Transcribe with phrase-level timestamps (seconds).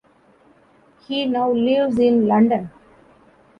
[1.07, 2.71] He now lives in London.